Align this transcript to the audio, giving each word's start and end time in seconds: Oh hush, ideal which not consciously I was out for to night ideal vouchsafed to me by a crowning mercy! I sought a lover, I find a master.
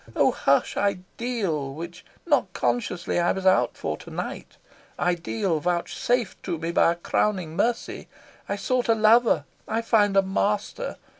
Oh 0.15 0.31
hush, 0.31 0.77
ideal 0.77 1.75
which 1.75 2.03
not 2.25 2.51
consciously 2.53 3.19
I 3.19 3.33
was 3.33 3.45
out 3.45 3.77
for 3.77 3.97
to 3.97 4.09
night 4.09 4.57
ideal 4.97 5.59
vouchsafed 5.59 6.41
to 6.41 6.57
me 6.57 6.71
by 6.71 6.93
a 6.93 6.95
crowning 6.95 7.55
mercy! 7.55 8.07
I 8.49 8.55
sought 8.55 8.89
a 8.89 8.95
lover, 8.95 9.45
I 9.67 9.83
find 9.83 10.17
a 10.17 10.23
master. 10.23 10.97